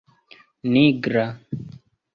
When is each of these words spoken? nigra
nigra 0.71 1.27